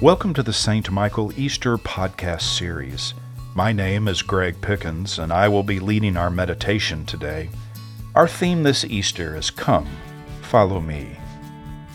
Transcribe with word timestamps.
Welcome 0.00 0.32
to 0.34 0.44
the 0.44 0.52
St. 0.52 0.92
Michael 0.92 1.36
Easter 1.36 1.76
podcast 1.76 2.42
series. 2.42 3.14
My 3.56 3.72
name 3.72 4.06
is 4.06 4.22
Greg 4.22 4.60
Pickens, 4.60 5.18
and 5.18 5.32
I 5.32 5.48
will 5.48 5.64
be 5.64 5.80
leading 5.80 6.16
our 6.16 6.30
meditation 6.30 7.04
today. 7.04 7.50
Our 8.14 8.28
theme 8.28 8.62
this 8.62 8.84
Easter 8.84 9.34
is 9.34 9.50
Come, 9.50 9.88
Follow 10.40 10.80
Me. 10.80 11.16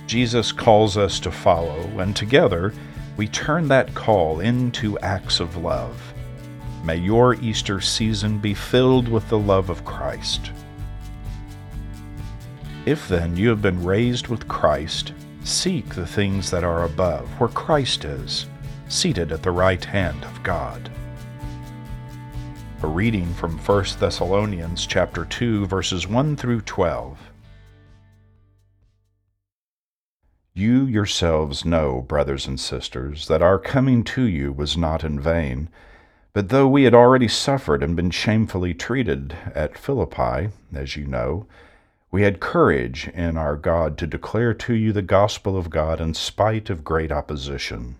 Jesus 0.05 0.51
calls 0.51 0.97
us 0.97 1.17
to 1.21 1.31
follow, 1.31 1.79
and 1.97 2.13
together 2.13 2.73
we 3.15 3.25
turn 3.29 3.69
that 3.69 3.95
call 3.95 4.41
into 4.41 4.99
acts 4.99 5.39
of 5.39 5.55
love. 5.55 6.13
May 6.83 6.97
your 6.97 7.35
Easter 7.35 7.79
season 7.79 8.37
be 8.37 8.53
filled 8.53 9.07
with 9.07 9.29
the 9.29 9.39
love 9.39 9.69
of 9.69 9.85
Christ. 9.85 10.51
If 12.85 13.07
then 13.07 13.37
you 13.37 13.47
have 13.47 13.61
been 13.61 13.81
raised 13.81 14.27
with 14.27 14.49
Christ, 14.49 15.13
Seek 15.43 15.89
the 15.89 16.07
things 16.07 16.49
that 16.51 16.63
are 16.63 16.85
above, 16.85 17.27
where 17.37 17.49
Christ 17.49 18.05
is, 18.05 18.45
seated 18.87 19.33
at 19.33 19.43
the 19.43 19.51
right 19.51 19.83
hand 19.83 20.23
of 20.23 20.41
God. 20.41 20.89
A 22.81 22.87
reading 22.87 23.33
from 23.33 23.57
1 23.57 23.85
Thessalonians 23.99 24.85
chapter 24.85 25.25
2 25.25 25.65
verses 25.65 26.07
1 26.07 26.37
through 26.37 26.61
12. 26.61 27.19
You 30.53 30.85
yourselves 30.85 31.65
know, 31.65 32.01
brothers 32.01 32.47
and 32.47 32.57
sisters, 32.57 33.27
that 33.27 33.41
our 33.41 33.59
coming 33.59 34.05
to 34.05 34.23
you 34.23 34.53
was 34.53 34.77
not 34.77 35.03
in 35.03 35.19
vain. 35.19 35.67
But 36.31 36.49
though 36.49 36.69
we 36.69 36.83
had 36.83 36.93
already 36.93 37.27
suffered 37.27 37.83
and 37.83 37.97
been 37.97 38.11
shamefully 38.11 38.73
treated 38.73 39.35
at 39.53 39.77
Philippi, 39.77 40.51
as 40.73 40.95
you 40.95 41.05
know, 41.05 41.47
we 42.13 42.21
had 42.21 42.39
courage 42.39 43.07
in 43.15 43.37
our 43.37 43.55
God 43.55 43.97
to 43.97 44.05
declare 44.05 44.53
to 44.53 44.75
you 44.75 44.93
the 44.93 45.01
gospel 45.01 45.57
of 45.57 45.71
God 45.71 45.99
in 45.99 46.13
spite 46.13 46.69
of 46.69 46.83
great 46.83 47.11
opposition. 47.11 47.95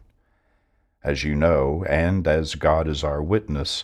As 1.03 1.23
you 1.23 1.33
know, 1.33 1.83
and 1.89 2.27
as 2.27 2.53
God 2.53 2.88
is 2.88 3.03
our 3.03 3.23
witness, 3.23 3.83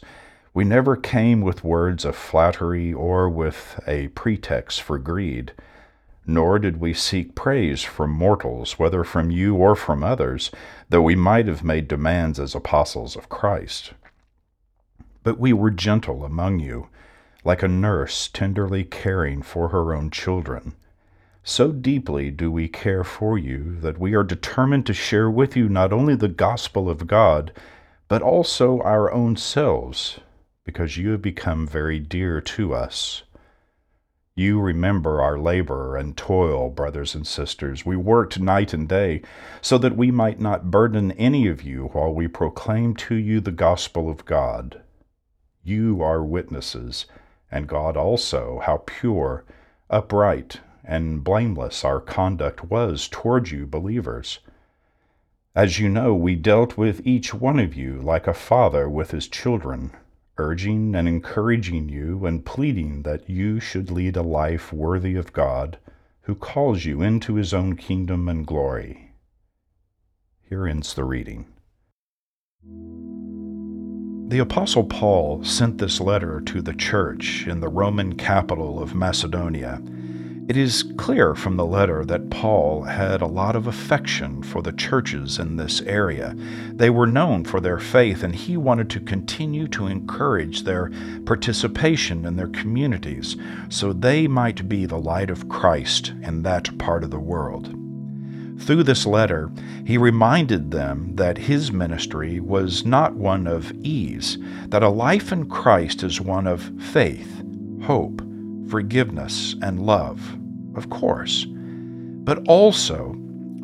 we 0.54 0.64
never 0.64 0.96
came 0.96 1.42
with 1.42 1.64
words 1.64 2.06
of 2.06 2.16
flattery 2.16 2.94
or 2.94 3.28
with 3.28 3.80
a 3.88 4.10
pretext 4.10 4.84
for 4.84 5.00
greed, 5.00 5.52
nor 6.28 6.60
did 6.60 6.80
we 6.80 6.94
seek 6.94 7.34
praise 7.34 7.82
from 7.82 8.12
mortals, 8.12 8.78
whether 8.78 9.04
from 9.04 9.32
you 9.32 9.56
or 9.56 9.76
from 9.76 10.04
others, 10.04 10.52
though 10.90 11.02
we 11.02 11.16
might 11.16 11.48
have 11.48 11.64
made 11.64 11.88
demands 11.88 12.40
as 12.40 12.54
apostles 12.54 13.16
of 13.16 13.30
Christ. 13.30 13.94
But 15.24 15.40
we 15.40 15.54
were 15.54 15.72
gentle 15.72 16.24
among 16.24 16.60
you 16.60 16.88
like 17.44 17.64
a 17.64 17.68
nurse 17.68 18.28
tenderly 18.28 18.84
caring 18.84 19.42
for 19.42 19.70
her 19.70 19.94
own 19.94 20.10
children. 20.10 20.76
So 21.44 21.72
deeply 21.72 22.32
do 22.32 22.52
we 22.52 22.68
care 22.68 23.04
for 23.04 23.38
you 23.38 23.78
that 23.80 23.98
we 23.98 24.14
are 24.14 24.24
determined 24.24 24.86
to 24.88 24.94
share 24.94 25.30
with 25.30 25.56
you 25.56 25.70
not 25.70 25.94
only 25.94 26.16
the 26.16 26.28
gospel 26.28 26.90
of 26.90 27.08
God, 27.08 27.52
but 28.08 28.22
also 28.22 28.82
our 28.82 29.12
own 29.12 29.36
selves, 29.36 30.20
because 30.64 30.98
you 30.98 31.12
have 31.12 31.22
become 31.22 31.66
very 31.66 32.00
dear 32.00 32.42
to 32.42 32.74
us. 32.74 33.24
You 34.36 34.60
remember 34.62 35.22
our 35.22 35.38
labor 35.38 35.98
and 35.98 36.16
toil, 36.16 36.70
brothers 36.70 37.14
and 37.14 37.28
sisters. 37.28 37.86
We 37.86 37.98
worked 37.98 38.40
night 38.40 38.74
and 38.74 38.88
day 38.88 39.22
so 39.62 39.78
that 39.80 39.98
we 39.98 40.12
might 40.12 40.40
not 40.40 40.72
burden 40.72 41.12
any 41.14 41.48
of 41.48 41.62
you 41.62 41.90
while 41.94 42.14
we 42.14 42.28
proclaim 42.28 42.96
to 42.96 43.16
you 43.16 43.42
the 43.42 43.52
gospel 43.52 44.10
of 44.10 44.26
God. 44.26 44.82
You 45.64 46.02
are 46.02 46.24
witnesses 46.24 47.06
and 47.52 47.68
God 47.68 47.98
also, 47.98 48.60
how 48.64 48.84
pure, 48.86 49.44
upright, 49.90 50.62
and 50.84 51.24
blameless 51.24 51.84
our 51.84 52.00
conduct 52.00 52.64
was 52.64 53.08
toward 53.08 53.50
you 53.50 53.66
believers. 53.66 54.40
As 55.56 55.80
you 55.80 55.90
know, 55.90 56.16
we 56.16 56.36
dealt 56.36 56.78
with 56.78 57.06
each 57.06 57.34
one 57.34 57.60
of 57.60 57.76
you 57.76 58.00
like 58.02 58.28
a 58.28 58.34
father 58.34 58.90
with 58.90 59.12
his 59.12 59.28
children, 59.28 59.92
urging 60.38 60.96
and 60.96 61.08
encouraging 61.08 61.90
you 61.90 62.26
and 62.26 62.46
pleading 62.46 63.04
that 63.04 63.30
you 63.30 63.60
should 63.60 63.92
lead 63.92 64.16
a 64.16 64.22
life 64.22 64.72
worthy 64.72 65.16
of 65.16 65.34
God, 65.34 65.78
who 66.22 66.36
calls 66.36 66.86
you 66.86 67.02
into 67.02 67.36
his 67.36 67.54
own 67.54 67.76
kingdom 67.76 68.30
and 68.30 68.46
glory. 68.46 69.12
Here 70.44 70.68
ends 70.68 70.94
the 70.94 71.04
reading. 71.04 71.46
The 74.30 74.38
Apostle 74.38 74.84
Paul 74.84 75.44
sent 75.44 75.80
this 75.80 76.00
letter 76.00 76.40
to 76.42 76.62
the 76.62 76.76
church 76.76 77.48
in 77.48 77.62
the 77.62 77.68
Roman 77.68 78.16
capital 78.16 78.80
of 78.80 78.94
Macedonia. 78.94 79.82
It 80.48 80.56
is 80.56 80.84
clear 80.98 81.34
from 81.34 81.58
the 81.58 81.66
letter 81.66 82.06
that 82.06 82.30
Paul 82.30 82.84
had 82.84 83.24
a 83.24 83.26
lot 83.26 83.56
of 83.56 83.66
affection 83.66 84.44
for 84.44 84.62
the 84.62 84.72
churches 84.72 85.40
in 85.40 85.56
this 85.56 85.82
area. 85.82 86.36
They 86.72 86.92
were 86.92 87.08
known 87.08 87.44
for 87.44 87.60
their 87.60 87.80
faith, 87.80 88.22
and 88.22 88.36
he 88.36 88.56
wanted 88.56 88.92
to 88.92 89.00
continue 89.00 89.68
to 89.70 89.88
encourage 89.88 90.62
their 90.62 90.92
participation 91.26 92.24
in 92.24 92.36
their 92.36 92.50
communities 92.50 93.36
so 93.70 93.94
they 93.94 94.28
might 94.28 94.70
be 94.70 94.86
the 94.86 95.00
light 95.00 95.32
of 95.32 95.50
Christ 95.50 96.14
in 96.22 96.44
that 96.44 96.78
part 96.78 97.04
of 97.04 97.10
the 97.10 97.18
world. 97.18 97.89
Through 98.60 98.84
this 98.84 99.06
letter, 99.06 99.50
he 99.86 99.98
reminded 99.98 100.72
them 100.72 101.16
that 101.16 101.38
his 101.38 101.72
ministry 101.72 102.40
was 102.40 102.86
not 102.86 103.16
one 103.16 103.48
of 103.48 103.72
ease, 103.84 104.38
that 104.68 104.84
a 104.84 104.90
life 104.90 105.32
in 105.32 105.50
Christ 105.50 106.04
is 106.04 106.22
one 106.22 106.46
of 106.46 106.72
faith, 106.80 107.44
hope, 107.84 108.22
forgiveness, 108.70 109.56
and 109.62 109.86
love, 109.86 110.38
of 110.76 110.90
course, 110.90 111.48
but 111.50 112.48
also 112.48 113.16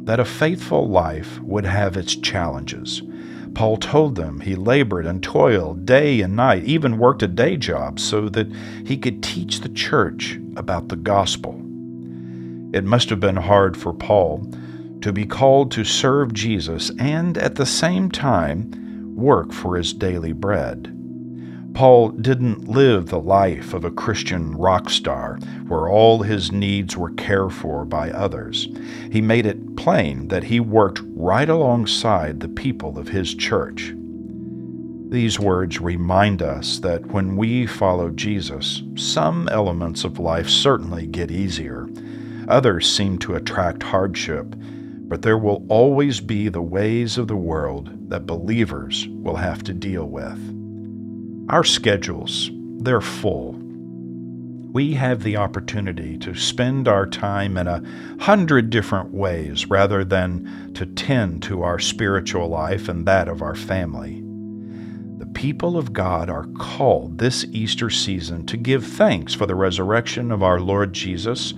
that 0.03 0.19
a 0.19 0.25
faithful 0.25 0.87
life 0.87 1.39
would 1.41 1.65
have 1.65 1.97
its 1.97 2.15
challenges. 2.15 3.03
Paul 3.53 3.77
told 3.77 4.15
them 4.15 4.39
he 4.39 4.55
labored 4.55 5.05
and 5.05 5.21
toiled 5.21 5.85
day 5.85 6.21
and 6.21 6.35
night, 6.35 6.63
even 6.63 6.97
worked 6.97 7.23
a 7.23 7.27
day 7.27 7.57
job 7.57 7.99
so 7.99 8.27
that 8.29 8.51
he 8.85 8.97
could 8.97 9.21
teach 9.21 9.61
the 9.61 9.69
church 9.69 10.39
about 10.55 10.89
the 10.89 10.95
gospel. 10.95 11.53
It 12.73 12.83
must 12.83 13.09
have 13.09 13.19
been 13.19 13.37
hard 13.37 13.77
for 13.77 13.93
Paul 13.93 14.51
to 15.05 15.13
be 15.13 15.23
called 15.23 15.69
to 15.69 15.83
serve 15.83 16.33
Jesus 16.33 16.89
and 16.97 17.37
at 17.37 17.53
the 17.53 17.65
same 17.67 18.09
time 18.09 19.13
work 19.15 19.53
for 19.53 19.75
his 19.75 19.93
daily 19.93 20.33
bread. 20.33 20.91
Paul 21.75 22.09
didn't 22.09 22.67
live 22.67 23.05
the 23.05 23.19
life 23.19 23.75
of 23.75 23.85
a 23.85 23.91
Christian 23.91 24.55
rock 24.55 24.89
star 24.89 25.37
where 25.67 25.87
all 25.87 26.23
his 26.23 26.51
needs 26.51 26.97
were 26.97 27.11
cared 27.11 27.53
for 27.53 27.85
by 27.85 28.09
others. 28.09 28.67
He 29.11 29.21
made 29.21 29.45
it 29.45 29.77
plain 29.77 30.29
that 30.29 30.45
he 30.45 30.59
worked 30.59 31.01
right 31.13 31.49
alongside 31.49 32.39
the 32.39 32.47
people 32.47 32.97
of 32.97 33.09
his 33.09 33.35
church. 33.35 33.93
These 35.09 35.39
words 35.39 35.79
remind 35.79 36.41
us 36.41 36.79
that 36.79 37.05
when 37.05 37.35
we 37.35 37.67
follow 37.67 38.09
Jesus, 38.09 38.81
some 38.95 39.49
elements 39.49 40.03
of 40.03 40.17
life 40.17 40.49
certainly 40.49 41.05
get 41.05 41.29
easier. 41.29 41.87
Others 42.47 42.91
seem 42.91 43.19
to 43.19 43.35
attract 43.35 43.83
hardship, 43.83 44.55
but 45.07 45.21
there 45.21 45.37
will 45.37 45.65
always 45.69 46.19
be 46.19 46.49
the 46.49 46.61
ways 46.61 47.17
of 47.17 47.27
the 47.27 47.35
world 47.35 48.09
that 48.09 48.25
believers 48.25 49.07
will 49.09 49.35
have 49.35 49.63
to 49.63 49.73
deal 49.73 50.05
with. 50.05 50.39
Our 51.49 51.63
schedules, 51.63 52.49
they're 52.79 53.01
full. 53.01 53.53
We 54.73 54.93
have 54.95 55.23
the 55.23 55.37
opportunity 55.37 56.17
to 56.17 56.33
spend 56.33 56.87
our 56.87 57.05
time 57.05 57.55
in 57.55 57.67
a 57.67 57.83
hundred 58.19 58.71
different 58.71 59.13
ways 59.13 59.69
rather 59.69 60.03
than 60.03 60.73
to 60.73 60.85
tend 60.85 61.43
to 61.43 61.61
our 61.61 61.79
spiritual 61.79 62.49
life 62.49 62.89
and 62.89 63.05
that 63.05 63.27
of 63.27 63.41
our 63.41 63.55
family. 63.55 64.21
The 65.17 65.27
people 65.27 65.77
of 65.77 65.93
God 65.93 66.29
are 66.29 66.47
called 66.57 67.19
this 67.19 67.45
Easter 67.51 67.89
season 67.89 68.45
to 68.47 68.57
give 68.57 68.85
thanks 68.85 69.33
for 69.33 69.45
the 69.45 69.55
resurrection 69.55 70.31
of 70.31 70.43
our 70.43 70.59
Lord 70.59 70.91
Jesus 70.91 71.53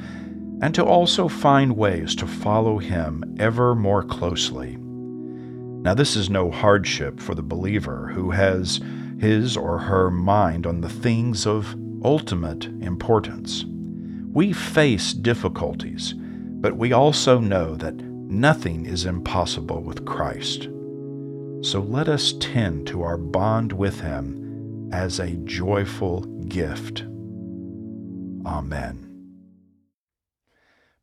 and 0.61 0.73
to 0.75 0.83
also 0.83 1.27
find 1.27 1.77
ways 1.77 2.15
to 2.15 2.27
follow 2.27 2.77
Him 2.77 3.35
ever 3.39 3.75
more 3.75 4.03
closely. 4.03 4.77
Now, 4.77 5.93
this 5.93 6.15
is 6.15 6.29
no 6.29 6.51
hardship 6.51 7.19
for 7.19 7.35
the 7.35 7.43
believer 7.43 8.11
who 8.13 8.31
has 8.31 8.81
his 9.19 9.57
or 9.57 9.79
her 9.79 10.11
mind 10.11 10.67
on 10.67 10.81
the 10.81 10.89
things 10.89 11.47
of 11.47 11.75
ultimate 12.03 12.65
importance. 12.81 13.65
We 14.31 14.53
face 14.53 15.13
difficulties, 15.13 16.13
but 16.15 16.77
we 16.77 16.93
also 16.93 17.39
know 17.39 17.75
that 17.75 17.95
nothing 17.95 18.85
is 18.85 19.05
impossible 19.05 19.81
with 19.81 20.05
Christ. 20.05 20.69
So 21.61 21.79
let 21.81 22.07
us 22.07 22.33
tend 22.39 22.85
to 22.87 23.01
our 23.01 23.17
bond 23.17 23.73
with 23.73 23.99
Him 24.01 24.89
as 24.93 25.19
a 25.19 25.31
joyful 25.37 26.21
gift. 26.47 27.01
Amen. 28.45 29.06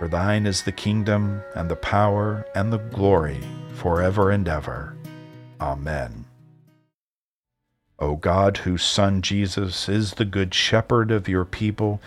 For 0.00 0.08
thine 0.08 0.46
is 0.46 0.62
the 0.62 0.72
kingdom, 0.72 1.42
and 1.54 1.70
the 1.70 1.76
power, 1.76 2.46
and 2.54 2.72
the 2.72 2.78
glory, 2.78 3.38
forever 3.74 4.30
and 4.30 4.48
ever. 4.48 4.96
Amen. 5.60 6.24
O 7.98 8.16
God, 8.16 8.56
whose 8.56 8.82
Son 8.82 9.20
Jesus 9.20 9.90
is 9.90 10.14
the 10.14 10.24
good 10.24 10.54
shepherd 10.54 11.10
of 11.10 11.28
your 11.28 11.44
people, 11.44 12.00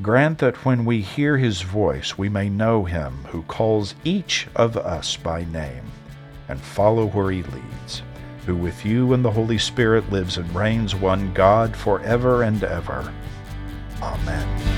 grant 0.00 0.38
that 0.38 0.64
when 0.64 0.86
we 0.86 1.02
hear 1.02 1.36
his 1.36 1.60
voice 1.60 2.16
we 2.16 2.30
may 2.30 2.48
know 2.48 2.86
him 2.86 3.12
who 3.28 3.42
calls 3.42 3.94
each 4.02 4.46
of 4.56 4.78
us 4.78 5.18
by 5.18 5.44
name, 5.44 5.92
and 6.48 6.58
follow 6.58 7.04
where 7.04 7.30
he 7.30 7.42
leads 7.42 8.00
who 8.46 8.56
with 8.56 8.86
you 8.86 9.12
and 9.12 9.22
the 9.22 9.30
Holy 9.30 9.58
Spirit 9.58 10.10
lives 10.10 10.38
and 10.38 10.54
reigns 10.54 10.94
one 10.94 11.34
God 11.34 11.76
forever 11.76 12.44
and 12.44 12.64
ever. 12.64 13.12
Amen. 14.00 14.75